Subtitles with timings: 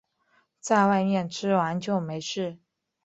[0.59, 2.57] 在外面吃完就没事